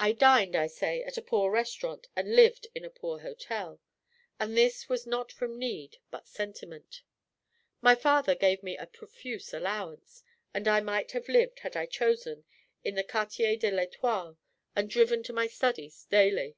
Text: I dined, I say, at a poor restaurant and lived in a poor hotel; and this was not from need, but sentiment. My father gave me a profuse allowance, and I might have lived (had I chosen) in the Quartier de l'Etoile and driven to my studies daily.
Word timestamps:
I 0.00 0.10
dined, 0.10 0.56
I 0.56 0.66
say, 0.66 1.04
at 1.04 1.16
a 1.16 1.22
poor 1.22 1.48
restaurant 1.52 2.08
and 2.16 2.34
lived 2.34 2.66
in 2.74 2.84
a 2.84 2.90
poor 2.90 3.20
hotel; 3.20 3.80
and 4.40 4.56
this 4.56 4.88
was 4.88 5.06
not 5.06 5.30
from 5.30 5.60
need, 5.60 5.98
but 6.10 6.26
sentiment. 6.26 7.02
My 7.80 7.94
father 7.94 8.34
gave 8.34 8.64
me 8.64 8.76
a 8.76 8.86
profuse 8.88 9.54
allowance, 9.54 10.24
and 10.52 10.66
I 10.66 10.80
might 10.80 11.12
have 11.12 11.28
lived 11.28 11.60
(had 11.60 11.76
I 11.76 11.86
chosen) 11.86 12.46
in 12.82 12.96
the 12.96 13.04
Quartier 13.04 13.56
de 13.56 13.70
l'Etoile 13.70 14.38
and 14.74 14.90
driven 14.90 15.22
to 15.22 15.32
my 15.32 15.46
studies 15.46 16.04
daily. 16.10 16.56